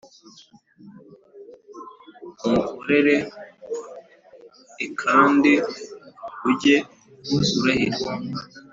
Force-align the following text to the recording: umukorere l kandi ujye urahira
umukorere 2.47 3.15
l 4.75 4.85
kandi 5.01 5.51
ujye 6.49 6.77
urahira 7.59 8.09